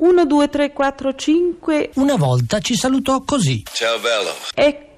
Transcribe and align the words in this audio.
1, 0.00 0.24
2, 0.24 0.48
3, 0.48 0.72
4, 0.72 1.14
5. 1.14 1.90
Una 1.96 2.16
volta 2.16 2.58
ci 2.60 2.74
salutò 2.74 3.20
così. 3.22 3.62
Ciao 3.70 3.98
bello. 3.98 4.30
Ecco. 4.54 4.89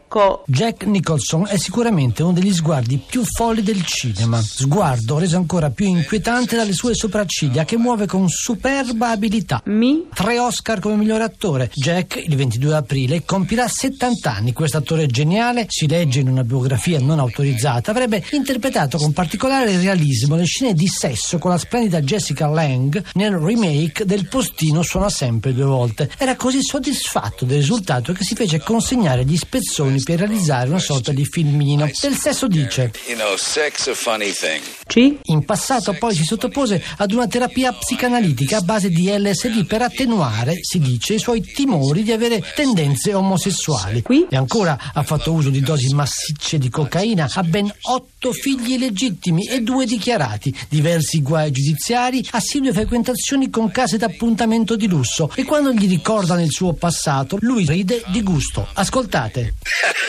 Jack 0.44 0.84
Nicholson 0.84 1.46
è 1.48 1.56
sicuramente 1.56 2.22
uno 2.22 2.34
degli 2.34 2.52
sguardi 2.52 2.98
più 2.98 3.22
folli 3.24 3.62
del 3.62 3.82
cinema. 3.82 4.42
Sguardo 4.42 5.16
reso 5.16 5.38
ancora 5.38 5.70
più 5.70 5.86
inquietante 5.86 6.54
dalle 6.54 6.74
sue 6.74 6.94
sopracciglia 6.94 7.64
che 7.64 7.78
muove 7.78 8.04
con 8.04 8.28
superba 8.28 9.08
abilità. 9.08 9.62
Mi. 9.64 10.08
Tre 10.12 10.38
Oscar 10.38 10.80
come 10.80 10.96
miglior 10.96 11.22
attore. 11.22 11.70
Jack, 11.72 12.22
il 12.26 12.36
22 12.36 12.74
aprile, 12.74 13.24
compirà 13.24 13.66
70 13.66 14.30
anni. 14.30 14.52
Questo 14.52 14.76
attore 14.76 15.06
geniale, 15.06 15.64
si 15.70 15.88
legge 15.88 16.20
in 16.20 16.28
una 16.28 16.44
biografia 16.44 17.00
non 17.00 17.18
autorizzata, 17.18 17.90
avrebbe 17.90 18.22
interpretato 18.32 18.98
con 18.98 19.14
particolare 19.14 19.78
realismo 19.78 20.36
le 20.36 20.44
scene 20.44 20.74
di 20.74 20.88
sesso 20.88 21.38
con 21.38 21.52
la 21.52 21.58
splendida 21.58 22.02
Jessica 22.02 22.48
Lange 22.48 23.02
nel 23.14 23.32
remake 23.32 24.04
del 24.04 24.28
Postino 24.28 24.82
suona 24.82 25.08
sempre 25.08 25.54
due 25.54 25.64
volte. 25.64 26.10
Era 26.18 26.36
così 26.36 26.62
soddisfatto 26.62 27.46
del 27.46 27.60
risultato 27.60 28.12
che 28.12 28.24
si 28.24 28.34
fece 28.34 28.60
consegnare 28.60 29.24
gli 29.24 29.38
spezzoni 29.38 30.00
per 30.02 30.18
realizzare 30.18 30.68
una 30.68 30.78
sorta 30.78 31.12
di 31.12 31.24
filmino. 31.24 31.88
Del 32.00 32.16
sesso 32.16 32.46
dice. 32.46 32.92
You 33.06 33.16
know, 33.16 33.36
sex 33.36 33.88
a 33.88 33.94
funny 33.94 34.32
thing. 34.32 34.62
In 35.00 35.44
passato 35.46 35.94
poi 35.94 36.14
si 36.14 36.22
sottopose 36.22 36.82
ad 36.98 37.12
una 37.12 37.26
terapia 37.26 37.72
psicanalitica 37.72 38.58
a 38.58 38.60
base 38.60 38.90
di 38.90 39.08
LSD 39.08 39.64
per 39.64 39.80
attenuare, 39.80 40.58
si 40.60 40.80
dice, 40.80 41.14
i 41.14 41.18
suoi 41.18 41.40
timori 41.40 42.02
di 42.02 42.12
avere 42.12 42.42
tendenze 42.54 43.14
omosessuali. 43.14 44.02
Qui? 44.02 44.26
E 44.28 44.36
ancora 44.36 44.78
ha 44.92 45.02
fatto 45.02 45.32
uso 45.32 45.48
di 45.48 45.60
dosi 45.60 45.94
massicce 45.94 46.58
di 46.58 46.68
cocaina, 46.68 47.30
ha 47.32 47.42
ben 47.42 47.72
otto 47.82 48.32
figli 48.32 48.76
legittimi 48.76 49.46
e 49.46 49.62
due 49.62 49.86
dichiarati, 49.86 50.54
diversi 50.68 51.22
guai 51.22 51.50
giudiziari, 51.50 52.26
assidue 52.32 52.74
frequentazioni 52.74 53.48
con 53.48 53.70
case 53.70 53.96
d'appuntamento 53.96 54.76
di 54.76 54.88
lusso. 54.88 55.30
E 55.34 55.44
quando 55.44 55.72
gli 55.72 55.88
ricordano 55.88 56.42
il 56.42 56.50
suo 56.50 56.74
passato, 56.74 57.38
lui 57.40 57.64
ride 57.66 58.02
di 58.08 58.22
gusto. 58.22 58.68
Ascoltate. 58.74 59.54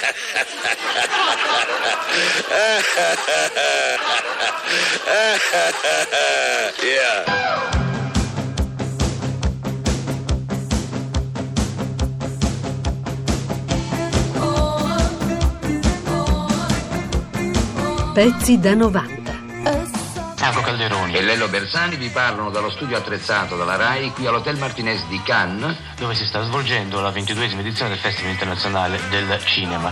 yeah. 6.84 7.24
Pezzi 18.14 18.60
da 18.60 18.76
90. 18.76 19.32
Franco 20.36 20.62
Calderoni, 20.62 21.16
e 21.16 21.24
Lello 21.24 21.48
Bersani 21.48 21.96
vi 21.96 22.10
parlano 22.10 22.52
dallo 22.52 22.70
studio 22.70 22.96
attrezzato 22.96 23.56
dalla 23.56 23.76
RAI 23.76 24.12
qui 24.12 24.28
all'Hotel 24.28 24.58
Martinez 24.58 25.04
di 25.08 25.20
Cannes. 25.24 25.76
dove 25.98 26.14
si 26.14 26.26
sta 26.26 26.44
svolgendo 26.44 27.02
la 27.02 27.10
ventiduesima 27.10 27.62
edizione 27.62 27.90
del 27.90 28.00
Festival 28.00 28.32
internazionale 28.32 29.00
del 29.10 29.44
cinema. 29.46 29.92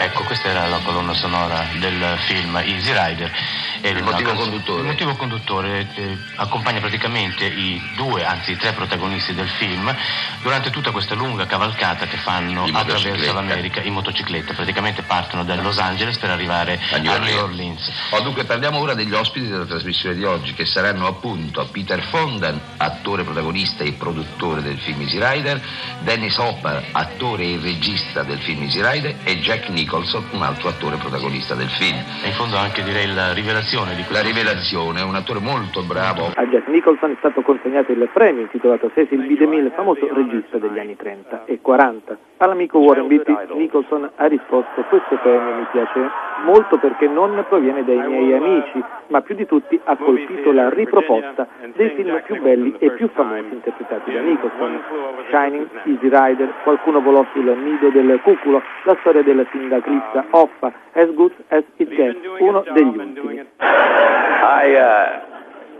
Ecco, 0.00 0.24
questa 0.24 0.48
era 0.48 0.66
la 0.66 0.78
colonna 0.78 1.12
sonora 1.12 1.66
del 1.78 2.16
film 2.26 2.56
Easy 2.56 2.92
Rider. 2.92 3.30
E 3.80 3.90
Il 3.90 4.02
una 4.02 4.10
motivo 4.10 4.32
conduttore. 4.34 4.80
Il 4.80 4.86
motivo 4.86 5.14
conduttore 5.14 5.88
eh, 5.94 6.18
accompagna 6.36 6.80
praticamente 6.80 7.44
i 7.46 7.80
due, 7.94 8.24
anzi 8.24 8.52
i 8.52 8.56
tre 8.56 8.72
protagonisti 8.72 9.34
del 9.34 9.48
film 9.48 9.94
durante 10.42 10.70
tutta 10.70 10.90
questa 10.90 11.14
lunga 11.14 11.46
cavalcata 11.46 12.06
che 12.06 12.16
fanno 12.16 12.66
In 12.66 12.74
attraverso 12.74 13.32
l'America 13.32 13.80
in 13.80 13.92
motocicletta. 13.92 14.54
Praticamente 14.54 15.02
partono 15.02 15.44
da 15.44 15.54
Los 15.56 15.78
Angeles 15.78 16.18
per 16.18 16.30
arrivare 16.30 16.80
A 16.90 16.96
New 16.96 17.12
a 17.12 17.18
New 17.18 17.38
Orleans. 17.38 17.90
Oh, 18.10 18.20
dunque 18.20 18.44
parliamo 18.44 18.78
ora 18.78 18.94
degli 18.94 19.14
ospiti 19.14 19.46
della 19.46 19.66
trasmissione 19.66 20.16
di 20.16 20.24
oggi, 20.24 20.54
che 20.54 20.64
saranno 20.64 21.06
appunto 21.06 21.64
Peter 21.70 22.02
Fonda, 22.02 22.52
attore 22.78 23.22
protagonista 23.22 23.84
e 23.84 23.92
produttore 23.92 24.60
del 24.60 24.78
film 24.78 25.02
Easy 25.02 25.18
Rider, 25.20 25.62
Dennis 26.00 26.36
Hopper, 26.38 26.88
attore 26.92 27.44
e 27.44 27.58
regista 27.62 28.24
del 28.24 28.40
film 28.40 28.62
Easy 28.62 28.82
Rider, 28.82 29.16
e 29.22 29.38
Jack 29.38 29.68
Nicholson, 29.68 30.26
un 30.32 30.42
altro 30.42 30.68
attore 30.68 30.96
protagonista 30.96 31.54
del 31.54 31.70
film. 31.70 32.02
E 32.22 32.28
in 32.28 32.34
fondo 32.34 32.56
anche 32.56 32.82
direi 32.82 33.06
la 33.06 33.32
rivelazione 33.32 33.66
di 33.68 34.04
questo 34.04 34.12
La 34.14 34.20
rivelazione, 34.22 35.00
è 35.00 35.02
un 35.02 35.14
attore 35.14 35.40
molto 35.40 35.82
bravo. 35.82 36.32
Jack 36.48 36.68
Nicholson 36.68 37.12
è 37.12 37.16
stato 37.18 37.42
consegnato 37.42 37.92
il 37.92 38.08
premio 38.12 38.42
intitolato 38.42 38.90
Cecil 38.94 39.26
B. 39.26 39.36
DeMille, 39.36 39.70
famoso 39.70 40.08
regista 40.12 40.58
degli 40.58 40.78
anni 40.78 40.96
30 40.96 41.44
e 41.44 41.60
40. 41.60 42.16
All'amico 42.38 42.78
Warren 42.78 43.06
Beatty, 43.06 43.36
Nicholson 43.54 44.10
ha 44.14 44.26
risposto 44.26 44.82
questo 44.88 45.16
premio 45.16 45.54
mi 45.54 45.66
piace 45.72 46.10
molto 46.44 46.78
perché 46.78 47.08
non 47.08 47.44
proviene 47.48 47.84
dai 47.84 47.98
miei 48.06 48.32
amici, 48.32 48.82
ma 49.08 49.20
più 49.20 49.34
di 49.34 49.46
tutti 49.46 49.78
ha 49.84 49.96
colpito 49.96 50.52
la 50.52 50.68
riproposta 50.70 51.46
dei 51.74 51.90
film 51.90 52.20
più 52.24 52.40
belli 52.40 52.74
e 52.78 52.90
più 52.92 53.08
famosi 53.12 53.52
interpretati 53.52 54.12
da 54.12 54.20
Nicholson. 54.20 54.80
Shining, 55.30 55.68
Easy 55.84 56.08
Rider, 56.08 56.52
Qualcuno 56.62 57.00
volò 57.00 57.24
sul 57.32 57.44
nido 57.44 57.90
del 57.90 58.20
cuculo, 58.22 58.62
la 58.84 58.96
storia 59.00 59.22
del 59.22 59.46
sindacalista 59.50 60.26
Hoffa, 60.30 60.72
As 60.92 61.12
Good 61.12 61.32
As 61.48 61.64
It 61.76 61.88
Gets, 61.88 62.18
uno 62.38 62.64
degli 62.72 62.96
ultimi. 62.96 63.46
I, 63.58 64.74
uh, 64.74 65.27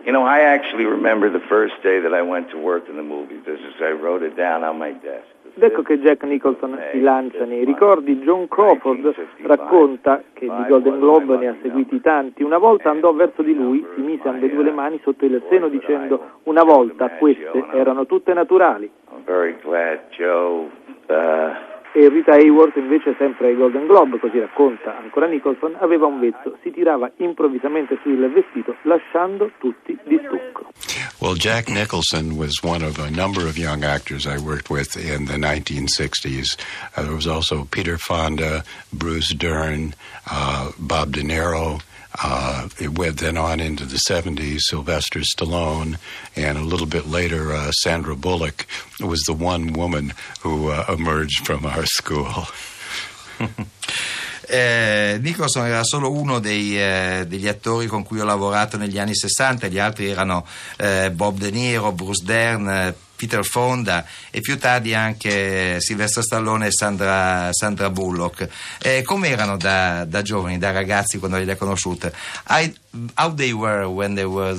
you 0.09 0.15
know, 0.15 0.25
I 0.25 0.41
actually 0.41 0.87
remember 0.87 1.29
the 1.29 1.45
first 1.51 1.75
day 1.83 2.01
that 2.01 2.15
I 2.15 2.23
went 2.23 2.49
to 2.53 2.59
work 2.59 2.89
in 2.89 2.97
the 2.97 3.03
movie 3.03 3.37
business. 3.37 3.75
I 3.79 3.91
wrote 3.91 4.23
it 4.23 4.35
down 4.39 4.65
on 4.65 4.79
my 4.79 4.93
desk. 4.93 5.29
Ed 5.55 5.63
ecco 5.63 5.83
che 5.83 5.99
Jack 5.99 6.23
Nicholson 6.23 6.79
si 6.93 7.01
lancia 7.01 7.45
nei 7.45 7.65
ricordi. 7.65 8.19
John 8.21 8.49
Crawford 8.49 9.15
racconta 9.43 10.23
che 10.33 10.47
di 10.47 10.67
Golden 10.67 10.99
Globe 10.99 11.37
ne 11.37 11.49
ha 11.49 11.57
seguiti 11.61 12.01
tanti. 12.01 12.43
Una 12.43 12.57
volta 12.57 12.89
andò 12.89 13.13
verso 13.13 13.43
di 13.43 13.55
lui, 13.55 13.85
si 13.95 14.01
mise 14.01 14.29
ambedue 14.29 14.63
le 14.63 14.71
mani 14.71 14.99
sotto 15.03 15.27
il 15.27 15.43
seno 15.51 15.69
dicendo 15.69 16.41
una 16.45 16.63
volta 16.63 17.11
queste 17.11 17.65
erano 17.73 18.07
tutte 18.07 18.33
naturali. 18.33 18.91
I'm 19.11 19.25
very 19.25 19.57
glad 19.61 20.01
Joe. 20.11 20.71
Uh, 21.09 21.55
E 21.95 22.09
Rita 22.09 22.33
Hayworth 22.33 22.77
invece 22.77 23.15
sempre 23.19 23.49
ai 23.49 23.57
Golden 23.57 23.87
Globe, 23.87 24.19
così 24.19 24.39
racconta 24.39 24.97
ancora 24.99 25.27
Nicholson, 25.27 25.77
aveva 25.81 26.07
un 26.07 26.21
vezzo, 26.21 26.57
si 26.63 26.71
tirava 26.71 27.11
improvvisamente 27.17 27.99
sul 28.03 28.31
vestito 28.31 28.77
lasciando 28.83 29.51
tutti 29.59 29.97
di 30.05 30.21
stucco. 30.23 30.67
Well, 31.21 31.35
Jack 31.35 31.69
Nicholson 31.69 32.37
was 32.37 32.63
one 32.63 32.85
of 32.85 32.99
a 32.99 33.11
number 33.11 33.47
of 33.47 33.59
young 33.59 33.83
actors 33.83 34.27
I 34.27 34.39
worked 34.39 34.71
with 34.71 34.97
in 34.97 35.25
the 35.25 35.37
1960s. 35.37 36.57
Uh, 36.95 37.03
there 37.03 37.15
was 37.15 37.27
also 37.27 37.67
Peter 37.71 37.99
Fonda, 37.99 38.63
Bruce 38.93 39.35
Dern, 39.35 39.95
uh, 40.31 40.71
Bob 40.79 41.13
De 41.13 41.23
Niro. 41.23 41.81
Uh, 42.23 42.69
it 42.81 42.99
went 42.99 43.19
then 43.19 43.37
on 43.37 43.61
into 43.61 43.85
the 43.85 44.01
70s, 44.09 44.61
Sylvester 44.63 45.21
Stallone, 45.21 45.99
and 46.35 46.59
a 46.59 46.63
little 46.63 46.87
bit 46.87 47.07
later, 47.07 47.53
uh, 47.53 47.71
Sandra 47.71 48.17
Bullock 48.17 48.67
was 49.01 49.21
the 49.23 49.33
one 49.33 49.73
woman 49.73 50.13
who 50.41 50.69
uh, 50.69 50.85
emerged 50.89 51.47
from 51.47 51.65
our 51.65 51.87
school. 51.87 52.47
Eh, 54.51 55.19
Nicholson 55.21 55.67
era 55.67 55.85
solo 55.85 56.11
uno 56.11 56.39
dei, 56.39 56.81
eh, 56.81 57.27
degli 57.29 57.47
attori 57.47 57.87
con 57.87 58.03
cui 58.03 58.19
ho 58.19 58.25
lavorato 58.25 58.79
negli 58.79 58.99
anni 58.99 59.15
60, 59.15 59.69
gli 59.69 59.79
altri 59.79 60.09
erano 60.09 60.47
eh, 60.79 61.11
Bob 61.11 61.37
De 61.37 61.51
Niro, 61.51 61.93
Bruce 61.93 62.25
Dern, 62.25 62.67
eh, 62.67 62.95
Peter 63.19 63.45
Fonda 63.45 64.07
e 64.31 64.41
più 64.41 64.57
tardi 64.59 64.95
anche 64.95 65.81
Silvestro 65.81 66.23
Stallone 66.23 66.69
e 66.69 66.71
Sandra, 66.73 67.49
Sandra 67.53 67.91
Bullock. 67.91 68.49
Eh, 68.81 69.03
come 69.03 69.29
erano 69.29 69.57
da, 69.57 70.05
da 70.05 70.23
giovani, 70.23 70.57
da 70.57 70.71
ragazzi 70.71 71.19
quando 71.19 71.37
li 71.37 71.51
hai 71.51 71.57
conosciute? 71.57 72.15
I- 72.49 72.73
how 73.17 73.35
they 73.35 73.51
were 73.53 73.85
when 73.85 74.15
they 74.15 74.25
were, 74.25 74.57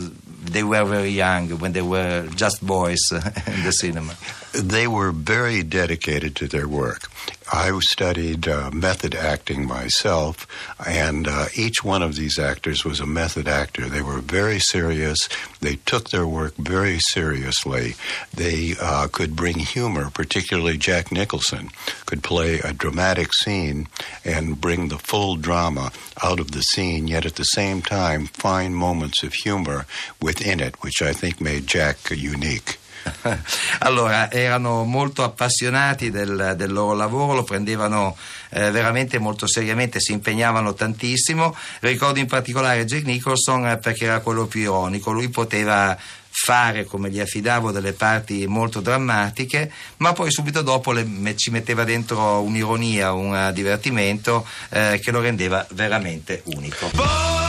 they 0.52 0.62
were 0.62 0.84
very 0.86 1.12
young, 1.12 1.50
when 1.60 1.72
they 1.72 1.82
were 1.82 2.28
just 2.36 2.60
boys 2.62 3.00
in 3.48 3.64
the 3.64 3.72
cinema? 3.72 4.14
They 4.52 4.88
were 4.88 5.12
very 5.14 5.64
dedicated 5.66 6.36
to 6.36 6.48
their 6.48 6.68
work. 6.68 7.08
I 7.52 7.78
studied 7.80 8.48
uh, 8.48 8.70
method 8.72 9.16
acting 9.16 9.68
myself, 9.68 10.46
and 10.86 11.28
uh, 11.28 11.46
each 11.56 11.84
one 11.84 12.04
of 12.04 12.16
these 12.16 12.38
actors 12.38 12.86
was 12.86 13.00
a 13.00 13.06
method 13.06 13.48
actor. 13.48 13.88
They 13.88 14.02
were 14.02 14.20
very 14.20 14.60
serious. 14.60 15.18
They 15.60 15.76
took 15.86 16.10
their 16.10 16.28
work 16.28 16.56
very 16.56 17.00
seriously. 17.00 17.96
They 18.34 18.76
uh, 18.80 19.08
could 19.12 19.36
bring 19.36 19.60
humor, 19.60 20.10
particularly 20.10 20.78
Jack 20.78 21.12
Nicholson, 21.12 21.72
could 22.06 22.24
play 22.24 22.60
a 22.60 22.74
dramatic 22.74 23.34
scene 23.34 23.88
and 24.24 24.62
bring 24.62 24.90
the 24.90 24.98
full 25.00 25.36
drama 25.36 25.92
out 26.24 26.40
of 26.40 26.52
the 26.52 26.62
scene, 26.62 27.08
yet 27.08 27.26
at 27.26 27.36
the 27.36 27.44
same 27.44 27.82
time 27.82 28.28
find 28.28 28.76
moments 28.76 29.24
of 29.24 29.34
humor 29.34 29.86
within 30.22 30.60
it, 30.60 30.76
which 30.84 31.02
I 31.02 31.14
think 31.14 31.42
made 31.42 31.68
Jack 31.68 32.12
unique. 32.12 32.78
Allora, 33.80 34.32
erano 34.32 34.84
molto 34.84 35.24
appassionati 35.24 36.12
del, 36.12 36.54
del 36.58 36.72
loro 36.72 36.94
lavoro, 36.94 37.34
lo 37.34 37.44
prendevano 37.44 38.16
eh, 38.50 38.72
veramente 38.72 39.20
molto 39.20 39.48
seriamente, 39.48 40.00
si 40.00 40.12
impegnavano 40.12 40.74
tantissimo. 40.74 41.56
Ricordo 41.80 42.20
in 42.20 42.28
particolare 42.28 42.86
Jack 42.86 43.04
Nicholson 43.04 43.68
eh, 43.68 43.78
perché 43.78 44.06
era 44.06 44.20
quello 44.20 44.48
più 44.48 44.62
ironico, 44.62 45.12
lui 45.12 45.30
poteva 45.30 45.98
fare, 46.32 46.86
come 46.86 47.10
gli 47.10 47.20
affidavo, 47.20 47.72
delle 47.72 47.94
parti 47.94 48.48
molto 48.48 48.80
drammatiche, 48.80 49.72
ma 49.98 50.14
poi 50.14 50.32
subito 50.32 50.62
dopo 50.62 50.92
le- 50.92 51.04
me- 51.04 51.36
ci 51.36 51.52
metteva 51.52 51.84
dentro 51.84 52.42
un'ironia, 52.42 53.12
un 53.12 53.52
divertimento 53.54 54.46
eh, 54.70 55.00
che 55.02 55.12
lo 55.12 55.20
rendeva 55.20 55.66
veramente 55.72 56.42
unico. 56.46 57.49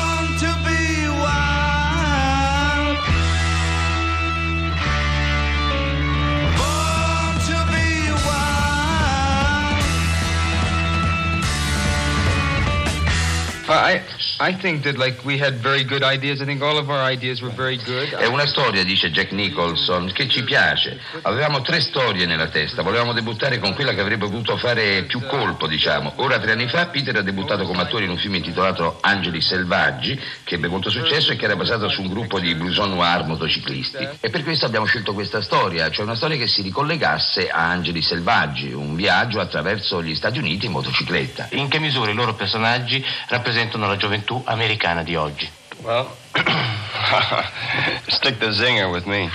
È 18.19 18.27
una 18.27 18.45
storia, 18.47 18.83
dice 18.83 19.13
Jack 19.13 19.31
Nicholson, 19.31 20.11
che 20.13 20.27
ci 20.27 20.43
piace. 20.43 20.99
Avevamo 21.23 21.63
tre 21.63 21.81
storie 21.81 22.27
nella 22.27 22.49
testa, 22.49 22.83
volevamo 22.83 23.13
debuttare 23.13 23.61
con 23.61 23.73
quella 23.75 23.95
che 23.95 24.01
avrebbe 24.01 24.27
potuto 24.27 24.57
fare 24.57 25.05
più 25.05 25.25
colpo, 25.25 25.69
diciamo. 25.69 26.15
Ora, 26.17 26.41
tre 26.41 26.51
anni 26.51 26.67
fa, 26.67 26.89
Peter 26.89 27.15
ha 27.15 27.23
debuttato 27.23 27.65
come 27.65 27.83
attore 27.83 28.07
in 28.07 28.11
un 28.11 28.17
film 28.17 28.35
intitolato 28.35 28.99
Angeli 29.03 29.41
Selvaggi, 29.41 30.21
che 30.43 30.57
ebbe 30.57 30.67
molto 30.67 30.91
successo 30.91 31.31
e 31.31 31.37
che 31.37 31.45
era 31.45 31.55
basato 31.55 31.89
su 31.89 32.03
un 32.03 32.09
gruppo 32.09 32.41
di 32.41 32.53
blouson 32.57 32.91
noir 32.91 33.25
motociclisti. 33.25 34.09
E 34.19 34.31
per 34.31 34.43
questo 34.43 34.67
abbiamo 34.67 34.87
scelto 34.87 35.15
questa 35.15 35.43
storia, 35.43 35.89
cioè 35.91 36.05
una 36.05 36.17
storia 36.17 36.37
che 36.37 36.49
si 36.49 36.63
ricollegasse 36.63 37.49
a 37.49 37.69
Angeli 37.69 38.03
Selvaggi, 38.03 38.73
un 38.73 38.97
viaggio 38.97 39.39
attraverso 39.39 40.03
gli 40.03 40.17
Stati 40.17 40.41
Uniti 40.41 40.67
in 40.67 40.73
motocicletta. 40.73 41.51
In 41.53 41.69
che 41.69 41.79
misura 41.79 42.11
i 42.11 42.15
loro 42.15 42.35
personaggi 42.35 43.05
rappresentano 43.29 43.59
la 43.87 43.97
gioventù 43.97 44.43
americana 44.47 45.03
di 45.03 45.17
oggi? 45.17 45.51
Well, 45.83 46.11
stick 48.09 48.39
the 48.39 48.53
zinger 48.53 48.91
with 48.91 49.07
me. 49.07 49.31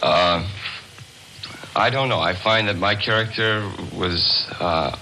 Uh, 0.00 0.44
I 1.74 1.90
don't 1.90 2.08
know. 2.08 2.20
I 2.20 2.34
find 2.34 2.68
that 2.68 2.76
my 2.76 2.94
character 2.94 3.68
was 3.92 4.46
uh, 4.60 4.96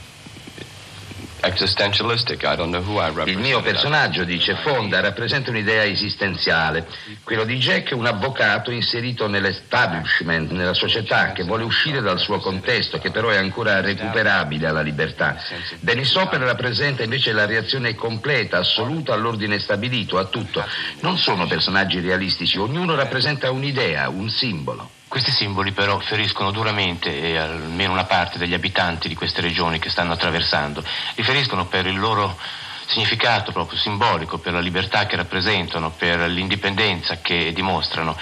Il 3.30 3.38
mio 3.38 3.60
personaggio, 3.62 4.24
dice 4.24 4.56
Fonda, 4.56 5.00
rappresenta 5.00 5.50
un'idea 5.50 5.84
esistenziale. 5.84 6.86
Quello 7.22 7.44
di 7.44 7.56
Jack 7.58 7.90
è 7.90 7.94
un 7.94 8.06
avvocato 8.06 8.70
inserito 8.70 9.28
nell'establishment, 9.28 10.50
nella 10.50 10.74
società, 10.74 11.32
che 11.32 11.44
vuole 11.44 11.64
uscire 11.64 12.00
dal 12.00 12.18
suo 12.18 12.38
contesto, 12.38 12.98
che 12.98 13.10
però 13.10 13.28
è 13.28 13.36
ancora 13.36 13.80
recuperabile 13.80 14.66
alla 14.66 14.82
libertà. 14.82 15.36
Dennis 15.80 16.14
Hopper 16.14 16.40
rappresenta 16.40 17.02
invece 17.02 17.32
la 17.32 17.46
reazione 17.46 17.94
completa, 17.94 18.58
assoluta 18.58 19.14
all'ordine 19.14 19.58
stabilito, 19.58 20.18
a 20.18 20.24
tutto. 20.24 20.64
Non 21.00 21.16
sono 21.18 21.46
personaggi 21.46 22.00
realistici, 22.00 22.58
ognuno 22.58 22.94
rappresenta 22.94 23.50
un'idea, 23.50 24.08
un 24.08 24.28
simbolo. 24.28 24.95
Questi 25.16 25.32
simboli 25.32 25.72
però 25.72 25.98
feriscono 26.00 26.50
duramente 26.50 27.10
e 27.18 27.38
almeno 27.38 27.92
una 27.92 28.04
parte 28.04 28.36
degli 28.36 28.52
abitanti 28.52 29.08
di 29.08 29.14
queste 29.14 29.40
regioni 29.40 29.78
che 29.78 29.88
stanno 29.88 30.12
attraversando. 30.12 30.84
Li 31.14 31.22
feriscono 31.22 31.68
per 31.68 31.86
il 31.86 31.98
loro 31.98 32.38
significato 32.84 33.50
proprio 33.50 33.78
simbolico, 33.78 34.36
per 34.36 34.52
la 34.52 34.60
libertà 34.60 35.06
che 35.06 35.16
rappresentano, 35.16 35.92
per 35.92 36.28
l'indipendenza 36.28 37.22
che 37.22 37.50
dimostrano. 37.54 38.14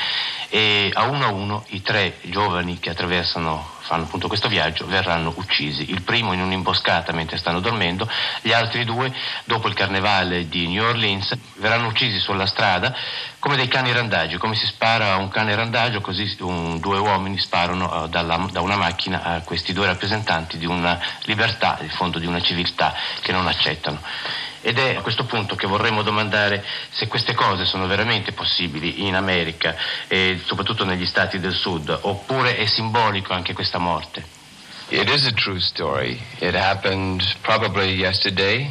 E 0.55 0.89
a 0.95 1.07
uno 1.07 1.25
a 1.25 1.33
uno 1.33 1.65
i 1.71 1.83
tre 1.83 2.19
giovani 2.27 2.79
che 2.79 2.91
attraversano, 2.91 3.71
fanno 3.81 4.05
appunto 4.05 4.29
questo 4.29 4.47
viaggio, 4.47 4.87
verranno 4.87 5.33
uccisi. 5.35 5.91
Il 5.91 6.03
primo 6.03 6.33
in 6.33 6.41
un'imboscata 6.41 7.11
mentre 7.13 7.39
stanno 7.39 7.59
dormendo, 7.59 8.09
gli 8.41 8.53
altri 8.53 8.85
due 8.85 9.13
dopo 9.47 9.67
il 9.67 9.75
carnevale 9.75 10.47
di 10.47 10.69
New 10.69 10.85
Orleans 10.85 11.37
verranno 11.57 11.89
uccisi 11.89 12.21
sulla 12.21 12.47
strada 12.47 12.95
come 13.41 13.57
dei 13.57 13.67
cani 13.67 13.91
randaggi, 13.93 14.37
come 14.37 14.55
si 14.55 14.67
spara 14.67 15.15
a 15.15 15.17
un 15.17 15.29
cane 15.29 15.57
randagio, 15.57 16.01
così 16.01 16.37
un- 16.43 16.79
due 16.79 16.99
uomini 16.99 17.37
sparano 17.37 18.05
eh, 18.05 18.09
dalla- 18.09 18.47
da 18.49 18.61
una 18.61 18.77
macchina 18.77 19.23
a 19.25 19.41
questi 19.41 19.73
due 19.73 19.87
rappresentanti 19.87 20.57
di 20.57 20.67
una 20.67 21.01
libertà, 21.25 21.79
in 21.81 21.91
fondo 21.91 22.21
di 22.21 22.27
una 22.27 22.41
civiltà 22.41 22.95
che 23.21 23.33
non 23.33 23.49
accettano. 23.49 24.01
Ed 24.67 24.79
è 24.79 24.97
a 24.97 25.03
questo 25.03 25.27
punto 25.27 25.57
che 25.57 25.67
vorremmo 25.67 26.01
domandare 26.01 26.65
se 26.89 27.07
queste 27.07 27.35
cose 27.35 27.67
sono 27.67 27.87
veramente 27.87 28.33
possibili 28.33 29.07
in 29.07 29.15
America 29.15 29.77
e 30.09 30.41
soprattutto 30.43 30.87
negli 30.87 31.05
stati 31.05 31.39
del 31.39 31.53
sud, 31.53 31.95
oppure 32.01 32.57
è 32.57 32.65
simbolico 32.65 33.35
anche 33.35 33.53
questa 33.53 33.77
morte. 33.77 34.25
It 34.89 35.07
is 35.11 35.27
a 35.27 35.33
true 35.33 35.61
story. 35.61 36.19
It 36.39 36.55
happened 36.55 37.23
probably 37.43 37.95
yesterday, 37.95 38.67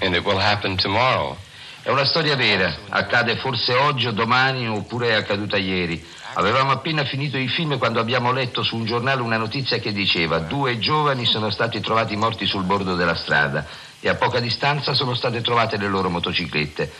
and 0.00 0.14
it 0.14 0.22
will 0.22 0.38
happen 0.38 0.76
tomorrow. 0.76 1.34
È 1.80 1.88
una 1.88 2.04
storia 2.04 2.36
vera, 2.36 2.80
accade 2.90 3.36
forse 3.36 3.72
oggi 3.72 4.08
o 4.08 4.12
domani 4.12 4.68
oppure 4.68 5.08
è 5.08 5.14
accaduta 5.14 5.56
ieri. 5.56 6.04
Avevamo 6.34 6.72
appena 6.72 7.04
finito 7.04 7.38
il 7.38 7.48
film 7.48 7.78
quando 7.78 8.00
abbiamo 8.00 8.32
letto 8.32 8.62
su 8.62 8.76
un 8.76 8.84
giornale 8.84 9.22
una 9.22 9.38
notizia 9.38 9.78
che 9.78 9.92
diceva 9.92 10.40
due 10.40 10.78
giovani 10.78 11.24
sono 11.24 11.48
stati 11.48 11.80
trovati 11.80 12.16
morti 12.16 12.44
sul 12.44 12.64
bordo 12.64 12.96
della 12.96 13.14
strada 13.14 13.66
e 14.04 14.08
a 14.08 14.16
poca 14.16 14.40
distanza 14.40 14.94
sono 14.94 15.14
state 15.14 15.40
trovate 15.42 15.76
le 15.76 15.86
loro 15.86 16.10
motociclette. 16.10 16.92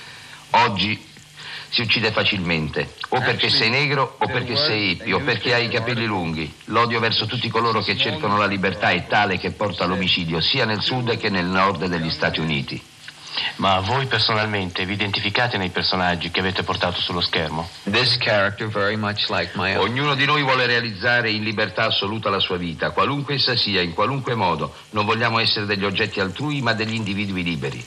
Oggi 0.50 1.10
si 1.68 1.80
uccide 1.80 2.12
facilmente, 2.12 2.94
o 3.08 3.18
perché 3.18 3.50
sei 3.50 3.70
negro, 3.70 4.16
o 4.18 4.26
perché 4.26 4.54
sei 4.54 4.90
hippie, 4.90 5.14
o 5.14 5.20
perché 5.20 5.52
hai 5.52 5.64
i 5.64 5.68
capelli 5.68 6.06
lunghi. 6.06 6.54
L'odio 6.66 7.00
verso 7.00 7.26
tutti 7.26 7.48
coloro 7.48 7.80
che 7.80 7.96
cercano 7.96 8.36
la 8.36 8.46
libertà 8.46 8.90
è 8.90 9.06
tale 9.08 9.36
che 9.36 9.50
porta 9.50 9.84
all'omicidio 9.84 10.40
sia 10.40 10.64
nel 10.64 10.80
sud 10.80 11.16
che 11.16 11.28
nel 11.28 11.46
nord 11.46 11.86
degli 11.86 12.10
Stati 12.10 12.38
Uniti. 12.38 12.80
Ma 13.56 13.80
voi 13.80 14.06
personalmente 14.06 14.84
vi 14.84 14.92
identificate 14.92 15.56
nei 15.56 15.70
personaggi 15.70 16.30
che 16.30 16.40
avete 16.40 16.62
portato 16.62 17.00
sullo 17.00 17.20
schermo? 17.20 17.68
Like. 19.28 19.76
Ognuno 19.76 20.14
di 20.14 20.24
noi 20.24 20.42
vuole 20.42 20.66
realizzare 20.66 21.30
in 21.30 21.42
libertà 21.42 21.84
assoluta 21.84 22.30
la 22.30 22.40
sua 22.40 22.56
vita, 22.56 22.90
qualunque 22.90 23.34
essa 23.34 23.56
sia, 23.56 23.80
in 23.80 23.94
qualunque 23.94 24.34
modo. 24.34 24.74
Non 24.90 25.04
vogliamo 25.04 25.38
essere 25.38 25.66
degli 25.66 25.84
oggetti 25.84 26.20
altrui, 26.20 26.60
ma 26.60 26.72
degli 26.72 26.94
individui 26.94 27.42
liberi. 27.42 27.86